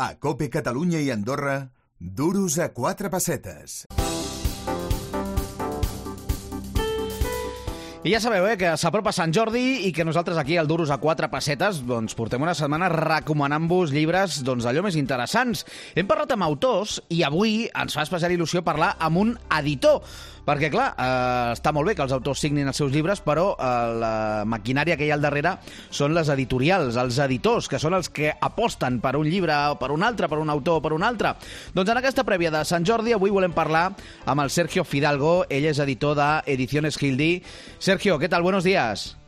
A 0.00 0.14
Cope 0.16 0.48
Catalunya 0.48 1.02
i 1.04 1.10
Andorra, 1.12 1.74
duros 2.00 2.56
a 2.56 2.70
quatre 2.72 3.10
pessetes. 3.12 3.82
I 8.00 8.14
ja 8.14 8.16
sabeu, 8.16 8.46
eh, 8.48 8.56
que 8.56 8.70
s'apropa 8.80 9.12
Sant 9.12 9.28
Jordi 9.36 9.84
i 9.84 9.90
que 9.92 10.06
nosaltres 10.08 10.38
aquí 10.40 10.56
al 10.56 10.64
Duros 10.70 10.88
a 10.88 10.96
quatre 10.96 11.28
pessetes 11.28 11.82
doncs, 11.84 12.14
portem 12.16 12.40
una 12.40 12.54
setmana 12.56 12.88
recomanant-vos 12.88 13.92
llibres 13.92 14.38
doncs, 14.40 14.64
allò 14.64 14.80
més 14.86 14.96
interessants. 14.96 15.66
Hem 15.92 16.08
parlat 16.08 16.32
amb 16.32 16.48
autors 16.48 17.02
i 17.12 17.20
avui 17.28 17.66
ens 17.68 17.92
fa 17.92 18.06
especial 18.08 18.32
il·lusió 18.32 18.64
parlar 18.64 18.94
amb 18.96 19.20
un 19.20 19.34
editor. 19.58 20.00
Perquè, 20.46 20.70
clar, 20.72 20.88
eh, 20.96 21.52
està 21.54 21.72
molt 21.76 21.90
bé 21.90 21.94
que 21.96 22.04
els 22.04 22.14
autors 22.16 22.40
signin 22.42 22.68
els 22.70 22.78
seus 22.80 22.92
llibres, 22.94 23.20
però 23.24 23.52
eh, 23.54 23.68
la 24.00 24.14
maquinària 24.48 24.96
que 24.96 25.06
hi 25.06 25.12
ha 25.12 25.18
al 25.18 25.24
darrere 25.24 25.56
són 25.90 26.16
les 26.16 26.32
editorials, 26.32 26.98
els 27.00 27.20
editors, 27.22 27.68
que 27.70 27.78
són 27.82 27.98
els 27.98 28.10
que 28.10 28.32
aposten 28.32 29.00
per 29.04 29.16
un 29.20 29.28
llibre, 29.28 29.58
per 29.80 29.92
un 29.94 30.06
altre, 30.06 30.30
per 30.32 30.40
un 30.40 30.50
autor 30.50 30.80
o 30.80 30.84
per 30.84 30.94
un 30.96 31.06
altre. 31.06 31.34
Doncs 31.76 31.92
en 31.92 32.02
aquesta 32.02 32.26
prèvia 32.26 32.52
de 32.54 32.64
Sant 32.64 32.86
Jordi 32.88 33.14
avui 33.16 33.34
volem 33.34 33.54
parlar 33.56 33.90
amb 34.24 34.46
el 34.46 34.50
Sergio 34.50 34.84
Fidalgo, 34.84 35.44
ell 35.50 35.70
és 35.70 35.82
editor 35.82 36.16
de 36.18 36.30
Ediciones 36.56 36.98
Gildi. 36.98 37.32
Sergio, 37.78 38.18
¿qué 38.18 38.28
tal? 38.28 38.42
Buenos 38.42 38.64
días. 38.64 39.19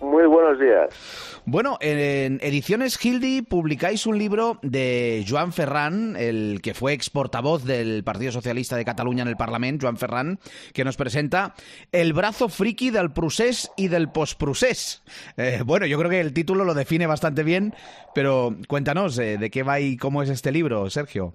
Muy 0.00 0.24
buenos 0.26 0.58
días. 0.58 1.42
Bueno, 1.44 1.76
en 1.80 2.38
Ediciones 2.42 2.96
Gildi 2.96 3.42
publicáis 3.42 4.06
un 4.06 4.18
libro 4.18 4.58
de 4.62 5.24
Joan 5.28 5.52
Ferran, 5.52 6.16
el 6.16 6.60
que 6.62 6.74
fue 6.74 6.94
ex 6.94 7.10
portavoz 7.10 7.64
del 7.64 8.02
Partido 8.02 8.32
Socialista 8.32 8.76
de 8.76 8.84
Cataluña 8.84 9.22
en 9.22 9.28
el 9.28 9.36
Parlamento, 9.36 9.84
Joan 9.84 9.98
Ferran, 9.98 10.38
que 10.72 10.84
nos 10.84 10.96
presenta 10.96 11.54
El 11.92 12.14
brazo 12.14 12.48
friki 12.48 12.90
del 12.90 13.12
procés 13.12 13.70
y 13.76 13.88
del 13.88 14.10
postprocés. 14.10 15.02
Eh, 15.36 15.60
bueno, 15.64 15.86
yo 15.86 15.98
creo 15.98 16.10
que 16.10 16.20
el 16.20 16.32
título 16.32 16.64
lo 16.64 16.74
define 16.74 17.06
bastante 17.06 17.42
bien, 17.42 17.74
pero 18.14 18.54
cuéntanos 18.68 19.18
eh, 19.18 19.36
de 19.38 19.50
qué 19.50 19.62
va 19.62 19.80
y 19.80 19.96
cómo 19.96 20.22
es 20.22 20.30
este 20.30 20.50
libro, 20.52 20.88
Sergio. 20.88 21.34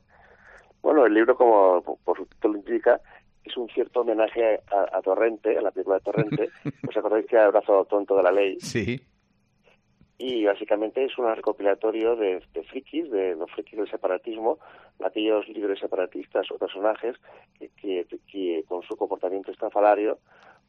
Bueno, 0.81 1.05
el 1.05 1.13
libro, 1.13 1.35
como 1.35 1.81
por 2.03 2.17
su 2.17 2.25
título 2.25 2.57
indica, 2.57 2.99
es 3.45 3.57
un 3.57 3.69
cierto 3.69 4.01
homenaje 4.01 4.61
a, 4.71 4.97
a 4.97 5.01
Torrente, 5.01 5.57
a 5.57 5.61
la 5.61 5.71
película 5.71 5.97
de 5.97 6.03
Torrente. 6.03 6.49
¿Os 6.87 6.97
acordáis 6.97 7.25
que 7.25 7.35
era 7.35 7.45
el 7.45 7.51
brazo 7.51 7.85
tonto 7.85 8.15
de 8.17 8.23
la 8.23 8.31
ley? 8.31 8.59
Sí. 8.59 8.99
Y 10.17 10.45
básicamente 10.45 11.03
es 11.03 11.17
un 11.17 11.33
recopilatorio 11.33 12.15
de, 12.15 12.41
de 12.53 12.63
frikis, 12.63 13.11
de 13.11 13.35
los 13.35 13.51
frikis 13.51 13.77
del 13.79 13.89
separatismo, 13.89 14.59
aquellos 15.03 15.47
líderes 15.49 15.79
separatistas 15.79 16.49
o 16.51 16.57
personajes 16.57 17.17
que, 17.59 17.69
que, 17.75 18.07
que 18.31 18.63
con 18.67 18.81
su 18.83 18.95
comportamiento 18.95 19.51
estrafalario, 19.51 20.19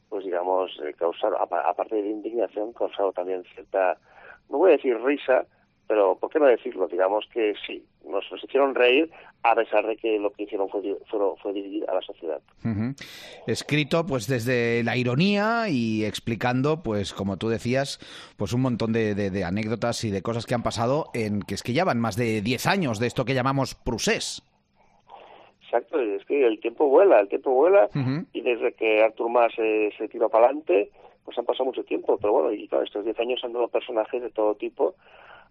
pues 0.08 0.24
digamos, 0.24 0.72
eh, 0.84 0.94
causaron, 0.94 1.38
aparte 1.40 1.94
de 1.94 2.10
indignación, 2.10 2.72
causaron 2.72 3.12
también 3.12 3.44
cierta, 3.54 3.98
no 4.50 4.58
voy 4.58 4.70
a 4.70 4.76
decir 4.76 5.00
risa, 5.00 5.46
pero 5.86 6.16
¿por 6.18 6.30
qué 6.30 6.40
no 6.40 6.46
decirlo? 6.46 6.88
Digamos 6.88 7.26
que 7.32 7.54
sí, 7.66 7.84
nos, 8.06 8.30
nos 8.30 8.44
hicieron 8.44 8.74
reír 8.74 9.10
a 9.42 9.54
pesar 9.54 9.86
de 9.86 9.96
que 9.96 10.18
lo 10.18 10.30
que 10.30 10.44
hicieron 10.44 10.68
fue, 10.68 10.82
fue, 11.08 11.20
fue 11.40 11.52
dividir 11.52 11.88
a 11.88 11.94
la 11.94 12.00
sociedad. 12.02 12.40
Uh 12.64 12.68
-huh. 12.68 12.94
Escrito 13.46 14.04
pues 14.06 14.26
desde 14.26 14.82
la 14.82 14.96
ironía 14.96 15.68
y 15.68 16.04
explicando, 16.04 16.82
pues 16.82 17.12
como 17.12 17.36
tú 17.36 17.48
decías, 17.48 17.98
pues 18.36 18.52
un 18.52 18.62
montón 18.62 18.92
de, 18.92 19.14
de, 19.14 19.30
de, 19.30 19.44
anécdotas 19.44 20.04
y 20.04 20.10
de 20.10 20.22
cosas 20.22 20.46
que 20.46 20.54
han 20.54 20.62
pasado 20.62 21.06
en 21.14 21.42
que 21.42 21.54
es 21.54 21.62
que 21.62 21.72
ya 21.72 21.84
van 21.84 22.00
más 22.00 22.16
de 22.16 22.40
10 22.40 22.66
años 22.66 22.98
de 22.98 23.06
esto 23.06 23.24
que 23.24 23.34
llamamos 23.34 23.74
Prusés. 23.74 24.42
Exacto, 25.62 26.00
es 26.00 26.24
que 26.24 26.46
el 26.46 26.60
tiempo 26.60 26.88
vuela, 26.88 27.20
el 27.20 27.28
tiempo 27.28 27.50
vuela 27.50 27.88
uh 27.94 27.98
-huh. 27.98 28.26
y 28.32 28.40
desde 28.40 28.72
que 28.72 29.02
Artur 29.02 29.28
Mas 29.28 29.52
se, 29.54 29.90
se 29.98 30.08
tiró 30.08 30.28
para 30.28 30.46
adelante, 30.46 30.90
pues 31.24 31.36
han 31.38 31.44
pasado 31.44 31.66
mucho 31.66 31.82
tiempo, 31.84 32.16
pero 32.18 32.32
bueno, 32.32 32.52
y 32.52 32.68
claro, 32.68 32.84
estos 32.84 33.04
10 33.04 33.18
años 33.20 33.44
han 33.44 33.52
dado 33.52 33.68
personajes 33.68 34.22
de 34.22 34.30
todo 34.30 34.54
tipo, 34.54 34.94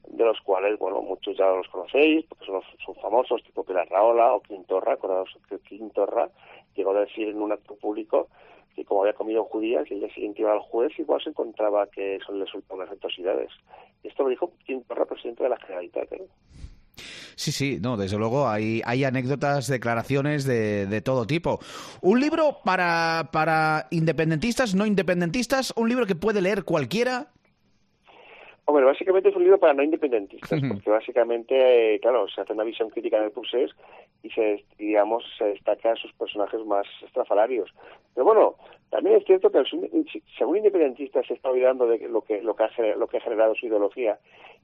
de 0.08 0.23
los 0.23 0.39
cuales, 0.42 0.78
bueno, 0.80 1.02
muchos 1.02 1.38
ya 1.38 1.48
los 1.48 1.67
conocéis, 1.67 2.25
porque 2.25 2.45
son, 2.45 2.61
son 2.86 2.95
famosos, 2.95 3.44
tipo 3.44 3.64
Pilar 3.64 3.88
Raola 3.89 4.34
o 4.34 4.42
Quintorra, 4.42 4.94
acordaos 4.94 5.30
que 5.50 5.59
Quintorra 5.59 6.30
llegó 6.75 6.92
a 6.92 7.02
decir 7.02 7.30
en 7.30 7.42
un 7.42 7.52
acto 7.52 7.75
público 7.75 8.28
que 8.75 8.84
como 8.84 9.02
había 9.02 9.14
comido 9.14 9.45
judías 9.45 9.89
y 9.89 9.94
el 9.94 10.00
día 10.02 10.14
siguiente 10.14 10.41
iba 10.41 10.52
al 10.52 10.59
juez, 10.59 10.91
igual 11.00 11.22
se 11.24 11.29
encontraba 11.29 11.88
que 11.88 12.16
eso 12.18 12.34
le 12.34 12.44
resultaba 12.44 12.81
unas 12.81 12.91
atrocidades. 12.91 13.50
Esto 14.03 14.24
lo 14.24 14.29
dijo 14.29 14.52
Quintorra, 14.66 15.06
presidente 15.06 15.44
de 15.44 15.50
la 15.50 15.57
Generalitat. 15.57 16.12
¿eh? 16.12 16.28
Sí, 17.35 17.52
sí, 17.52 17.79
no, 17.81 17.97
desde 17.97 18.18
luego 18.18 18.47
hay, 18.47 18.81
hay 18.85 19.03
anécdotas, 19.03 19.68
declaraciones 19.68 20.46
de, 20.46 20.88
de 20.88 21.02
todo 21.02 21.25
tipo. 21.25 21.59
Un 22.02 22.19
libro 22.19 22.59
para, 22.63 23.29
para 23.31 23.88
independentistas, 23.91 24.75
no 24.75 24.85
independentistas, 24.85 25.74
un 25.75 25.90
libro 25.90 26.06
que 26.06 26.16
puede 26.16 26.41
leer 26.41 26.63
cualquiera. 26.63 27.31
Hombre, 28.68 28.84
básicamente 28.84 29.30
es 29.30 29.36
un 29.36 29.44
libro 29.44 29.59
para 29.59 29.74
no 29.74 29.84
independentistas, 29.84 30.59
porque 30.68 30.90
básicamente, 30.90 31.96
eh, 31.96 32.00
claro, 32.00 32.28
se 32.28 32.42
hace 32.42 32.53
una 32.53 32.64
visión 32.64 32.90
crítica 32.90 33.22
del 33.22 33.31
procés 33.31 33.70
y 34.24 34.31
se, 34.31 34.66
digamos, 34.80 35.24
se 35.38 35.46
destacan 35.46 35.96
sus 35.98 36.12
personajes 36.14 36.66
más 36.66 36.88
estrafalarios. 37.03 37.72
Pero 38.16 38.26
bueno, 38.26 38.56
también 38.90 39.18
es 39.18 39.26
cierto 39.26 39.52
que 39.52 39.59
el, 39.59 39.68
según 40.36 40.58
independentista 40.58 41.22
se 41.24 41.36
está 41.36 41.52
olvidando 41.52 41.86
de 41.86 42.09
lo 42.09 42.22
que, 42.22 42.42
lo 42.42 42.56
que, 42.56 42.64
ha, 42.64 42.96
lo 42.96 43.08
que 43.08 43.18
ha 43.18 43.22
generado 43.22 43.53
su 43.53 43.68
ideología 43.68 44.18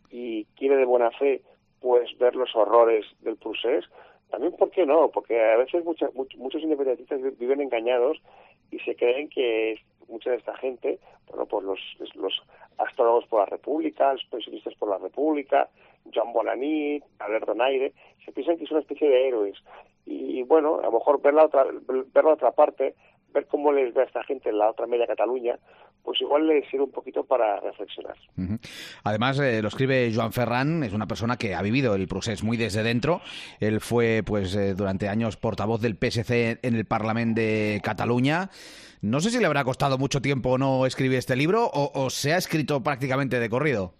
y 0.09 0.45
quiere 0.57 0.77
de 0.77 0.85
buena 0.85 1.11
fe 1.11 1.41
pues 1.79 2.17
ver 2.17 2.35
los 2.35 2.55
horrores 2.55 3.05
del 3.21 3.37
procés, 3.37 3.85
también, 4.31 4.53
¿por 4.53 4.71
qué 4.71 4.85
no? 4.85 5.09
Porque 5.09 5.39
a 5.39 5.57
veces 5.57 5.83
muchas, 5.83 6.09
muchos 6.13 6.61
independentistas 6.61 7.19
viven 7.37 7.61
engañados 7.61 8.19
y 8.71 8.79
se 8.79 8.95
creen 8.95 9.29
que 9.29 9.79
mucha 10.11 10.31
de 10.31 10.37
esta 10.37 10.55
gente, 10.57 10.99
bueno, 11.27 11.45
pues 11.45 11.65
los, 11.65 12.15
los 12.15 12.41
astrólogos 12.77 13.25
por 13.25 13.39
la 13.41 13.45
República, 13.45 14.13
los 14.13 14.25
pensionistas 14.25 14.75
por 14.75 14.89
la 14.89 14.97
República, 14.97 15.69
John 16.13 16.33
Bonanit, 16.33 17.03
Albert 17.19 17.47
Donaire, 17.47 17.93
se 18.25 18.31
piensan 18.31 18.57
que 18.57 18.65
es 18.65 18.71
una 18.71 18.81
especie 18.81 19.09
de 19.09 19.27
héroes. 19.27 19.57
Y 20.05 20.43
bueno, 20.43 20.79
a 20.79 20.83
lo 20.83 20.93
mejor 20.93 21.21
ver 21.21 21.33
la 21.33 21.45
otra, 21.45 21.63
ver 21.63 22.23
la 22.23 22.33
otra 22.33 22.51
parte, 22.51 22.95
ver 23.33 23.47
cómo 23.47 23.71
les 23.71 23.93
ve 23.93 24.01
a 24.01 24.05
esta 24.05 24.23
gente 24.23 24.49
en 24.49 24.57
la 24.57 24.69
otra 24.69 24.87
media 24.87 25.07
Cataluña, 25.07 25.57
pues 26.03 26.19
igual 26.21 26.47
les 26.47 26.67
sirve 26.69 26.85
un 26.85 26.91
poquito 26.91 27.23
para 27.23 27.59
reflexionar. 27.59 28.15
Uh 28.37 28.41
-huh. 28.41 28.59
Además, 29.03 29.39
eh, 29.39 29.61
lo 29.61 29.67
escribe 29.67 30.11
Joan 30.13 30.33
Ferran, 30.33 30.83
es 30.83 30.93
una 30.93 31.07
persona 31.07 31.37
que 31.37 31.53
ha 31.55 31.61
vivido 31.61 31.95
el 31.95 32.07
proceso 32.07 32.45
muy 32.45 32.57
desde 32.57 32.83
dentro. 32.83 33.21
Él 33.59 33.79
fue, 33.81 34.23
pues, 34.25 34.55
eh, 34.55 34.73
durante 34.73 35.07
años 35.09 35.37
portavoz 35.37 35.81
del 35.81 35.95
PSC 35.95 36.59
en 36.61 36.75
el 36.75 36.85
Parlamento 36.85 37.41
de 37.41 37.81
Cataluña. 37.83 38.49
No 39.01 39.19
sé 39.19 39.31
si 39.31 39.39
le 39.39 39.45
habrá 39.45 39.63
costado 39.63 39.97
mucho 39.97 40.21
tiempo 40.21 40.51
o 40.51 40.57
no 40.57 40.85
escribir 40.85 41.17
este 41.17 41.35
libro 41.35 41.65
o, 41.65 41.91
o, 41.93 42.09
se 42.09 42.33
ha 42.33 42.37
escrito 42.37 42.83
prácticamente 42.83 43.39
de 43.39 43.49
corrido. 43.49 43.93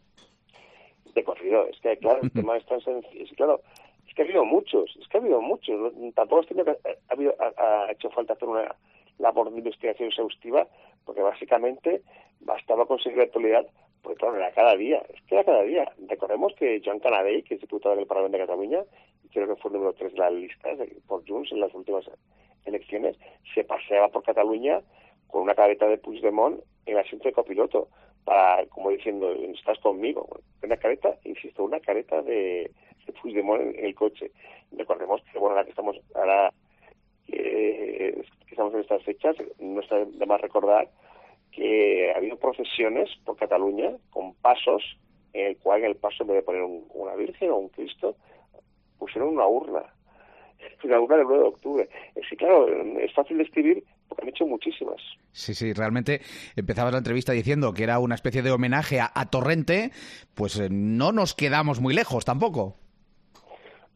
De 1.16 1.24
corrido, 1.24 1.66
es 1.68 1.80
que 1.82 1.98
claro, 1.98 2.20
el 2.22 2.32
tema 2.32 2.58
es 2.58 2.66
tan 2.66 2.80
sencillo. 2.82 3.24
Es, 3.24 3.32
claro, 3.32 3.62
es 4.08 4.14
que 4.14 4.22
ha 4.22 4.26
habido 4.26 4.46
muchos, 4.46 4.96
es 5.00 5.08
que 5.08 5.18
ha 5.18 5.22
habido 5.22 5.42
muchos. 5.42 5.94
Tampoco 6.14 6.42
es 6.42 6.48
que 6.48 6.62
ha, 6.62 7.14
habido, 7.14 7.36
ha, 7.40 7.64
ha 7.64 7.92
hecho 7.92 8.10
falta 8.12 8.34
hacer 8.34 8.48
una 8.48 8.76
labor 9.22 9.52
de 9.52 9.58
investigación 9.58 10.10
exhaustiva, 10.10 10.68
porque 11.06 11.22
básicamente 11.22 12.02
bastaba 12.40 12.86
conseguir 12.86 13.18
la 13.18 13.26
actualidad, 13.26 13.68
pues 14.02 14.18
claro, 14.18 14.38
era 14.38 14.52
cada 14.52 14.76
día, 14.76 15.04
es 15.14 15.22
que 15.24 15.36
era 15.36 15.44
cada 15.44 15.64
día. 15.64 15.92
Recordemos 16.08 16.54
que 16.56 16.82
Joan 16.84 17.00
Canadell, 17.00 17.44
que 17.44 17.56
es 17.56 17.62
diputado 17.62 17.96
del 17.96 18.08
Parlamento 18.08 18.38
de 18.38 18.46
Cataluña, 18.46 18.84
y 19.24 19.30
creo 19.30 19.48
que 19.48 19.62
fue 19.62 19.70
el 19.70 19.78
número 19.78 19.94
3 19.94 20.14
de 20.14 20.20
la 20.20 20.30
lista 20.32 20.70
por 21.08 21.28
Junts 21.28 21.52
en 21.52 21.60
las 21.60 21.74
últimas 21.74 22.06
elecciones, 22.66 23.18
se 23.54 23.64
paseaba 23.64 24.10
por 24.10 24.24
Cataluña 24.24 24.82
con 25.28 25.44
una 25.44 25.56
careta 25.56 25.88
de 25.88 25.98
Puigdemont 25.98 26.62
en 26.86 26.98
asiento 26.98 27.28
de 27.28 27.34
copiloto, 27.34 27.88
para, 28.24 28.66
como 28.68 28.92
diciendo, 28.92 29.32
estás 29.32 29.80
conmigo. 29.80 30.28
Una 30.64 30.78
careta, 30.78 31.16
insisto, 31.24 31.64
una 31.64 31.80
careta 31.80 32.22
de, 32.22 32.72
de 33.06 33.14
Puigdemont 33.14 33.62
en 33.62 33.86
el 33.86 33.96
coche. 33.96 34.32
Recordemos 34.72 35.22
que, 35.32 35.40
bueno, 35.40 35.56
ahora 35.56 35.64
que 35.64 35.72
estamos, 35.72 35.98
ahora 36.16 36.54
que, 37.32 38.22
que 38.46 38.52
estamos 38.52 38.74
en 38.74 38.82
estas 38.82 39.04
fechas, 39.04 39.36
no 39.60 39.82
está 39.82 40.04
de 40.04 40.26
más 40.26 40.42
recordar 40.42 40.90
que 41.52 42.12
ha 42.12 42.18
habido 42.18 42.38
procesiones 42.38 43.10
por 43.26 43.36
Cataluña 43.36 43.92
con 44.10 44.34
pasos 44.36 44.84
en 45.34 45.48
el 45.48 45.58
cual 45.58 45.82
en 45.82 45.92
el 45.92 45.96
paso 45.96 46.24
en 46.24 46.28
vez 46.28 46.38
de 46.38 46.44
poner 46.44 46.64
un, 46.64 46.86
una 46.94 47.16
Virgen 47.16 47.52
o 47.52 47.58
un 47.58 47.70
Cristo, 47.70 48.16
pusieron 48.98 49.30
una 49.30 49.48
urna. 49.48 49.84
Una 50.84 51.00
urna 51.00 51.18
del 51.18 51.26
9 51.26 51.42
de 51.42 51.50
octubre. 51.50 51.90
Sí, 52.30 52.36
claro, 52.36 52.68
es 53.00 53.12
fácil 53.14 53.38
de 53.38 53.44
escribir 53.44 53.84
porque 54.08 54.24
han 54.24 54.30
hecho 54.30 54.46
muchísimas. 54.46 55.02
Sí, 55.32 55.56
sí, 55.56 55.74
realmente 55.74 56.22
empezabas 56.56 56.92
la 56.92 57.00
entrevista 57.00 57.32
diciendo 57.32 57.74
que 57.74 57.84
era 57.84 57.98
una 57.98 58.14
especie 58.14 58.44
de 58.44 58.52
homenaje 58.52 59.00
a, 59.00 59.12
a 59.14 59.30
Torrente, 59.30 59.90
pues 60.36 60.60
eh, 60.60 60.68
no 60.70 61.12
nos 61.14 61.34
quedamos 61.34 61.80
muy 61.80 61.96
lejos 61.96 62.26
tampoco. 62.26 62.76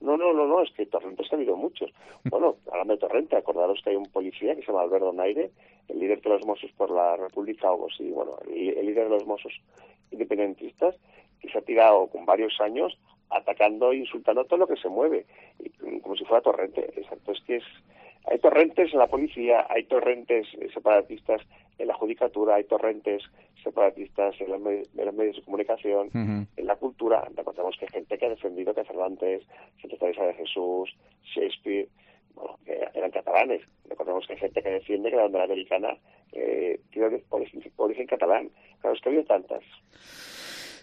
No, 0.01 0.17
no, 0.17 0.33
no, 0.33 0.45
no, 0.45 0.61
es 0.61 0.71
que 0.71 0.85
Torrentes 0.85 1.31
ha 1.31 1.35
habido 1.35 1.55
muchos. 1.55 1.91
Bueno, 2.29 2.55
hablando 2.71 2.93
de 2.93 2.99
Torrente, 2.99 3.35
acordaros 3.35 3.81
que 3.83 3.91
hay 3.91 3.95
un 3.95 4.07
policía 4.07 4.55
que 4.55 4.61
se 4.61 4.67
llama 4.67 4.81
Alberto 4.81 5.13
Naire, 5.13 5.51
el 5.87 5.99
líder 5.99 6.21
de 6.21 6.29
los 6.29 6.45
Mossos 6.45 6.71
por 6.71 6.89
la 6.89 7.15
República, 7.15 7.71
o 7.71 7.87
sí, 7.91 8.09
bueno, 8.09 8.37
el, 8.47 8.77
el 8.77 8.85
líder 8.85 9.05
de 9.05 9.11
los 9.11 9.25
Mossos 9.25 9.53
independentistas, 10.11 10.95
que 11.39 11.49
se 11.49 11.57
ha 11.57 11.61
tirado 11.61 12.07
con 12.07 12.25
varios 12.25 12.59
años 12.59 12.97
atacando 13.29 13.91
e 13.91 13.97
insultando 13.97 14.45
todo 14.45 14.59
lo 14.59 14.67
que 14.67 14.77
se 14.77 14.89
mueve, 14.89 15.25
y, 15.59 15.69
como 15.99 16.15
si 16.15 16.25
fuera 16.25 16.41
Torrente. 16.41 16.81
Exacto, 16.95 17.31
es 17.31 17.41
que 17.41 17.57
es, 17.57 17.63
hay 18.25 18.39
torrentes 18.39 18.91
en 18.91 18.99
la 18.99 19.07
policía, 19.07 19.67
hay 19.69 19.83
torrentes 19.83 20.47
separatistas 20.73 21.41
en 21.77 21.87
la 21.87 21.93
judicatura, 21.93 22.55
hay 22.55 22.63
torrentes 22.63 23.23
separatistas, 23.65 24.39
en 24.39 24.51
los, 24.51 24.61
medios, 24.61 25.35
de 25.35 25.41
comunicación, 25.43 26.09
en 26.13 26.67
la 26.67 26.75
cultura. 26.77 27.27
Recordemos 27.35 27.75
que 27.77 27.87
gente 27.87 28.17
que 28.17 28.25
ha 28.25 28.29
defendido 28.29 28.73
que 28.73 28.85
Cervantes, 28.85 29.43
Santa 29.81 29.97
Teresa 29.97 30.23
de 30.23 30.33
Jesús, 30.35 30.95
Shakespeare, 31.23 31.89
bueno, 32.35 32.57
eran 32.93 33.11
catalanes. 33.11 33.61
Recordemos 33.89 34.25
que 34.27 34.33
hay 34.33 34.39
gente 34.39 34.61
que 34.61 34.69
defiende 34.69 35.09
que 35.09 35.15
la 35.15 35.23
bandera 35.23 35.45
americana 35.45 35.97
eh, 36.31 36.79
tiene 36.91 37.23
origen, 37.29 37.63
origen 37.77 38.07
catalán. 38.07 38.49
Claro, 38.79 38.95
es 38.95 39.01
que 39.01 39.09
ha 39.09 39.11
habido 39.11 39.25
tantas. 39.25 39.63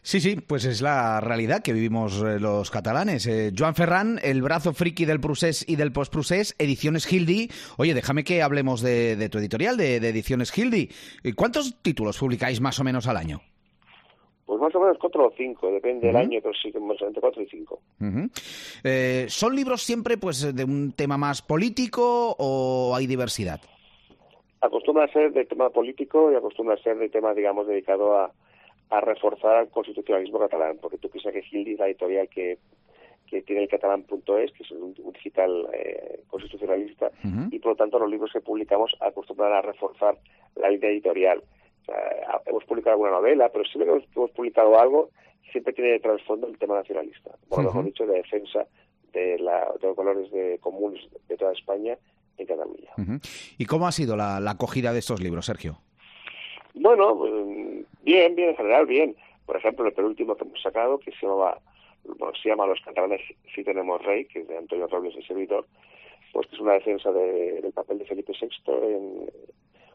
Sí, 0.04 0.20
sí, 0.20 0.34
pues 0.34 0.64
es 0.64 0.82
la 0.82 1.20
realidad 1.20 1.62
que 1.62 1.72
vivimos 1.72 2.20
eh, 2.22 2.40
los 2.40 2.72
catalanes. 2.72 3.24
Eh, 3.28 3.52
Joan 3.56 3.76
Ferran, 3.76 4.18
el 4.24 4.42
brazo 4.42 4.72
friki 4.72 5.04
del 5.04 5.20
Prusés 5.20 5.64
y 5.68 5.76
del 5.76 5.92
Post-Prusés, 5.92 6.56
Ediciones 6.58 7.06
Gildi. 7.06 7.48
Oye, 7.78 7.94
déjame 7.94 8.24
que 8.24 8.42
hablemos 8.42 8.82
de, 8.82 9.28
tu 9.30 9.38
editorial, 9.38 9.76
de, 9.76 9.96
Ediciones 9.98 10.50
Gildi. 10.50 10.88
¿Cuántos 11.36 11.80
títulos 11.82 12.18
publicáis 12.18 12.60
más 12.60 12.80
o 12.80 12.84
menos 12.84 13.06
al 13.06 13.16
año? 13.16 13.42
Pues 14.44 14.60
más 14.60 14.74
o 14.74 14.80
menos 14.80 14.98
cuatro 15.00 15.28
o 15.28 15.32
cinco, 15.36 15.70
depende 15.70 16.08
del 16.08 16.16
año, 16.16 16.40
pero 16.42 16.52
sí, 16.60 16.72
más 16.80 17.00
entre 17.00 17.20
cuatro 17.20 17.40
y 17.40 17.46
cinco. 17.46 17.80
Eh, 18.82 19.26
¿Son 19.28 19.54
libros 19.54 19.82
siempre 19.82 20.16
pues 20.16 20.52
de 20.54 20.64
un 20.64 20.94
tema 20.94 21.16
más 21.16 21.42
político 21.42 22.34
o 22.40 22.92
hay 22.96 23.06
diversidad? 23.06 23.60
Acostumbra 24.60 25.04
a 25.04 25.12
ser 25.12 25.32
de 25.32 25.44
tema 25.44 25.70
político 25.70 26.32
y 26.32 26.34
acostumbra 26.34 26.74
a 26.74 26.78
ser 26.78 26.98
de 26.98 27.08
tema, 27.08 27.32
digamos, 27.34 27.68
dedicado 27.68 28.18
a, 28.18 28.32
a 28.92 29.00
reforzar 29.00 29.62
el 29.62 29.70
constitucionalismo 29.70 30.38
catalán, 30.38 30.76
porque 30.80 30.98
tú 30.98 31.08
piensas 31.08 31.32
que 31.32 31.42
Gildi 31.42 31.72
es 31.72 31.78
la 31.78 31.86
editorial 31.86 32.28
que, 32.28 32.58
que 33.26 33.40
tiene 33.40 33.62
el 33.62 33.68
catalán.es, 33.68 34.52
que 34.52 34.62
es 34.62 34.70
un, 34.70 34.92
digital 35.14 35.66
eh, 35.72 36.20
constitucionalista, 36.28 37.10
y 37.50 37.58
por 37.58 37.72
lo 37.72 37.76
tanto 37.76 37.98
los 37.98 38.10
libros 38.10 38.30
que 38.32 38.42
publicamos 38.42 38.94
acostumbran 39.00 39.54
a 39.54 39.62
reforzar 39.62 40.18
la 40.56 40.68
línea 40.68 40.90
editorial. 40.90 41.42
hemos 42.44 42.64
publicado 42.64 42.92
alguna 42.92 43.12
novela, 43.12 43.48
pero 43.48 43.64
siempre 43.64 43.90
que 43.90 44.04
hemos, 44.14 44.30
publicado 44.32 44.78
algo, 44.78 45.08
siempre 45.50 45.72
tiene 45.72 45.92
de 45.92 46.00
trasfondo 46.00 46.46
el 46.46 46.58
tema 46.58 46.74
nacionalista, 46.74 47.30
por 47.48 47.60
lo 47.60 47.70
mejor 47.70 47.84
dicho, 47.86 48.06
de 48.06 48.16
defensa 48.16 48.66
de, 49.14 49.38
la, 49.38 49.72
de 49.80 49.86
los 49.86 49.96
valores 49.96 50.30
de, 50.30 50.58
comunes 50.60 51.00
de 51.28 51.36
toda 51.38 51.52
España 51.52 51.96
en 52.36 52.46
Cataluña. 52.46 52.90
¿Y 53.56 53.64
cómo 53.64 53.86
ha 53.86 53.92
sido 53.92 54.16
la 54.16 54.36
acogida 54.50 54.92
de 54.92 54.98
estos 54.98 55.22
libros, 55.22 55.46
Sergio? 55.46 55.78
Bueno, 56.74 57.14
mm, 57.14 57.61
bien, 58.02 58.34
bien, 58.34 58.50
en 58.50 58.56
general, 58.56 58.86
bien. 58.86 59.16
Por 59.46 59.56
ejemplo, 59.56 59.86
el 59.86 59.92
penúltimo 59.92 60.36
que 60.36 60.44
hemos 60.44 60.62
sacado, 60.62 60.98
que 60.98 61.12
se 61.12 61.26
llama, 61.26 61.56
bueno, 62.04 62.34
se 62.40 62.48
llama 62.48 62.66
Los 62.66 62.80
catalanes 62.80 63.20
si 63.54 63.64
tenemos 63.64 64.02
rey, 64.04 64.24
que 64.26 64.40
es 64.40 64.48
de 64.48 64.56
Antonio 64.56 64.86
Robles, 64.86 65.16
el 65.16 65.26
servidor, 65.26 65.66
pues 66.32 66.46
que 66.46 66.54
es 66.54 66.60
una 66.60 66.74
defensa 66.74 67.12
del 67.12 67.72
papel 67.72 67.98
de 67.98 68.06
Felipe 68.06 68.32
VI 68.40 68.48
en, 68.66 69.30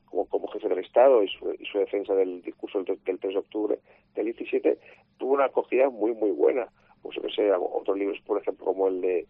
como, 0.06 0.26
como 0.26 0.48
jefe 0.50 0.70
del 0.70 0.80
Estado 0.80 1.24
y 1.24 1.28
su, 1.28 1.54
y 1.60 1.66
su 1.66 1.80
defensa 1.80 2.14
del 2.14 2.42
discurso 2.42 2.84
del, 2.84 3.00
3 3.04 3.20
de 3.20 3.38
octubre 3.38 3.80
del 4.16 4.26
17, 4.26 4.78
tuvo 5.18 5.34
una 5.34 5.46
acogida 5.46 5.90
muy, 5.90 6.14
muy 6.14 6.32
buena. 6.32 6.68
Pues 7.02 7.16
yo 7.16 7.22
que 7.22 7.32
sé, 7.32 7.52
otros 7.52 7.98
libros, 7.98 8.20
por 8.26 8.42
ejemplo, 8.42 8.66
como 8.66 8.88
el 8.88 9.02
de 9.02 9.28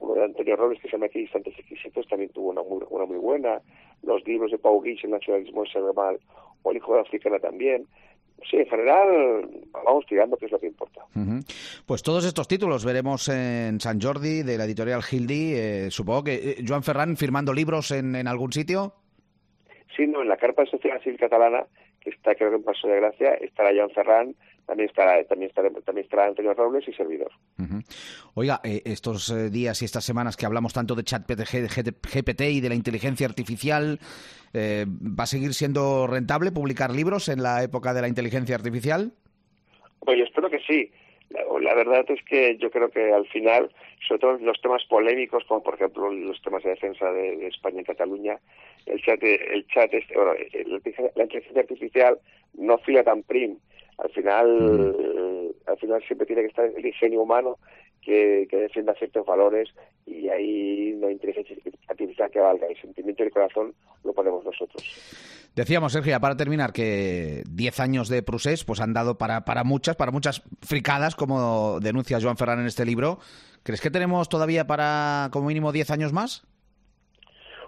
uno 0.00 0.14
de 0.14 0.24
Antonio 0.24 0.56
Robles 0.56 0.80
que 0.80 0.88
se 0.88 0.92
llama 0.92 1.06
Equidistantes 1.06 1.58
Exquisitos 1.58 2.06
también 2.08 2.30
tuvo 2.30 2.50
una 2.50 2.62
muy, 2.62 2.82
una 2.90 3.06
muy 3.06 3.18
buena. 3.18 3.60
Los 4.02 4.26
libros 4.26 4.50
de 4.50 4.58
Pau 4.58 4.80
Guix, 4.82 5.04
El 5.04 5.10
nacionalismo 5.10 5.64
el 5.64 5.94
mal, 5.94 6.18
o 6.62 6.70
El 6.70 6.76
hijo 6.76 6.94
de 6.94 7.00
Africana 7.00 7.38
también. 7.38 7.86
Sí, 8.50 8.58
en 8.58 8.66
general 8.66 9.48
vamos 9.72 10.04
tirando, 10.06 10.36
que 10.36 10.46
es 10.46 10.52
lo 10.52 10.60
que 10.60 10.66
importa. 10.66 11.00
Pues 11.86 12.02
todos 12.02 12.24
estos 12.24 12.46
títulos 12.46 12.84
veremos 12.84 13.28
en 13.28 13.80
San 13.80 14.00
Jordi, 14.00 14.42
de 14.42 14.58
la 14.58 14.64
editorial 14.64 15.02
Gildi. 15.02 15.54
Eh, 15.54 15.90
supongo 15.90 16.24
que 16.24 16.34
eh, 16.34 16.64
Joan 16.66 16.82
Ferran 16.82 17.16
firmando 17.16 17.52
libros 17.52 17.90
en, 17.90 18.14
en 18.14 18.28
algún 18.28 18.52
sitio. 18.52 18.94
Sí, 19.96 20.06
no, 20.06 20.22
en 20.22 20.28
la 20.28 20.36
carpa 20.36 20.62
de 20.62 20.70
Sociedad 20.70 21.00
Civil 21.02 21.18
Catalana, 21.18 21.64
que 22.00 22.10
está 22.10 22.34
creo 22.34 22.50
que 22.50 22.56
en 22.56 22.64
Paso 22.64 22.88
de 22.88 22.96
Gracia, 22.96 23.34
estará 23.34 23.70
Joan 23.74 23.90
Ferran, 23.90 24.34
también 24.66 24.88
estará, 24.88 25.22
también 25.24 25.50
estará, 25.50 25.70
también 25.70 26.04
estará 26.04 26.26
Antonio 26.26 26.54
Robles 26.54 26.88
y 26.88 26.92
servidor. 26.92 27.30
Oiga, 28.34 28.60
eh, 28.64 28.82
estos 28.84 29.30
eh, 29.30 29.50
días 29.50 29.80
y 29.82 29.84
estas 29.84 30.04
semanas 30.04 30.36
que 30.36 30.46
hablamos 30.46 30.72
tanto 30.72 30.94
de 30.94 31.04
chat 31.04 31.22
GPT 31.28 32.40
y 32.40 32.60
de 32.60 32.68
la 32.68 32.74
inteligencia 32.74 33.26
artificial, 33.26 33.98
eh, 34.52 34.86
¿va 34.88 35.24
a 35.24 35.26
seguir 35.26 35.54
siendo 35.54 36.06
rentable 36.06 36.52
publicar 36.52 36.90
libros 36.90 37.28
en 37.28 37.42
la 37.42 37.62
época 37.62 37.92
de 37.92 38.02
la 38.02 38.08
inteligencia 38.08 38.54
artificial? 38.54 39.12
Pues 40.00 40.18
yo 40.18 40.24
espero 40.24 40.50
que 40.50 40.60
sí. 40.60 40.90
La, 41.60 41.74
verdad 41.74 42.04
es 42.08 42.22
que 42.24 42.56
yo 42.58 42.70
creo 42.70 42.90
que 42.90 43.12
al 43.12 43.26
final, 43.26 43.70
sobre 44.06 44.20
todo 44.20 44.38
los 44.38 44.60
temas 44.60 44.84
polémicos, 44.84 45.42
como 45.48 45.62
por 45.62 45.74
ejemplo 45.74 46.12
los 46.12 46.40
temas 46.42 46.62
de 46.62 46.70
defensa 46.70 47.10
de, 47.10 47.46
España 47.48 47.80
y 47.80 47.84
Cataluña, 47.84 48.38
el 48.86 49.02
chat, 49.02 49.20
el 49.22 49.66
chat 49.66 49.92
este, 49.92 50.14
la 50.14 51.22
inteligencia 51.22 51.62
artificial 51.62 52.18
no 52.54 52.78
fila 52.78 53.02
tan 53.02 53.22
prim 53.22 53.58
al 53.98 54.10
final 54.10 54.48
mm. 54.48 55.70
al 55.70 55.78
final 55.78 56.02
siempre 56.06 56.26
tiene 56.26 56.42
que 56.42 56.48
estar 56.48 56.64
el 56.64 56.86
ingenio 56.86 57.22
humano 57.22 57.58
que, 58.00 58.46
defienda 58.50 58.94
ciertos 58.94 59.24
valores 59.24 59.70
y 60.06 60.28
ahí 60.28 60.94
no 60.98 61.06
hay 61.06 61.14
inteligencia 61.14 61.56
artificial 61.88 62.30
que 62.30 62.40
valga 62.40 62.66
el 62.66 62.80
sentimiento 62.80 63.22
del 63.22 63.32
corazón 63.32 63.74
lo 64.04 64.12
ponemos 64.12 64.44
nosotros 64.44 64.82
Decíamos, 65.54 65.92
Sergio, 65.92 66.18
para 66.18 66.36
terminar, 66.36 66.72
que 66.72 67.44
10 67.48 67.78
años 67.78 68.08
de 68.08 68.24
Prusés 68.24 68.64
pues, 68.64 68.80
han 68.80 68.92
dado 68.92 69.18
para, 69.18 69.44
para 69.44 69.62
muchas, 69.62 69.94
para 69.94 70.10
muchas 70.10 70.42
fricadas, 70.62 71.14
como 71.14 71.78
denuncia 71.78 72.18
Joan 72.20 72.36
Ferran 72.36 72.58
en 72.58 72.66
este 72.66 72.84
libro. 72.84 73.20
¿Crees 73.62 73.80
que 73.80 73.90
tenemos 73.90 74.28
todavía 74.28 74.66
para 74.66 75.28
como 75.30 75.46
mínimo 75.46 75.70
10 75.70 75.92
años 75.92 76.12
más? 76.12 76.44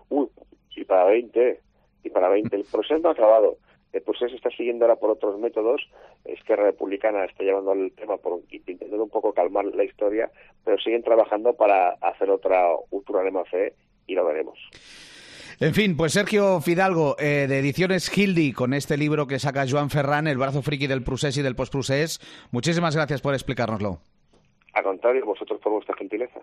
Uy, 0.08 0.26
y 0.74 0.84
para 0.84 1.04
20, 1.04 1.60
y 2.02 2.10
para 2.10 2.28
20. 2.28 2.56
El 2.56 2.64
Prusés 2.64 3.00
no 3.00 3.10
ha 3.10 3.12
acabado. 3.12 3.56
El 3.92 4.02
proceso 4.02 4.34
está 4.34 4.50
siguiendo 4.50 4.84
ahora 4.84 4.96
por 4.96 5.10
otros 5.10 5.38
métodos. 5.38 5.80
Esquerra 6.24 6.64
Republicana 6.64 7.24
está 7.24 7.44
llevando 7.44 7.72
el 7.72 7.92
tema 7.92 8.16
por 8.18 8.40
intentando 8.50 9.02
un 9.02 9.10
poco 9.10 9.32
calmar 9.32 9.64
la 9.66 9.84
historia, 9.84 10.30
pero 10.64 10.78
siguen 10.78 11.02
trabajando 11.02 11.54
para 11.54 11.90
hacer 12.00 12.30
otra 12.30 12.68
Ultra 12.90 13.22
fe 13.44 13.74
y 14.06 14.14
lo 14.14 14.26
veremos. 14.26 14.58
En 15.58 15.72
fin, 15.72 15.96
pues 15.96 16.12
Sergio 16.12 16.60
Fidalgo, 16.60 17.16
eh, 17.18 17.46
de 17.48 17.60
Ediciones 17.60 18.10
Gildi, 18.10 18.52
con 18.52 18.74
este 18.74 18.98
libro 18.98 19.26
que 19.26 19.38
saca 19.38 19.64
Joan 19.66 19.88
Ferran, 19.88 20.26
El 20.26 20.36
brazo 20.36 20.60
friki 20.60 20.86
del 20.86 21.02
Prusés 21.02 21.38
y 21.38 21.42
del 21.42 21.56
Postprusés. 21.56 22.20
Muchísimas 22.52 22.94
gracias 22.94 23.22
por 23.22 23.32
explicárnoslo. 23.32 24.00
A 24.74 24.82
contrario, 24.82 25.24
vosotros 25.24 25.58
por 25.62 25.72
vuestra 25.72 25.96
gentileza. 25.96 26.40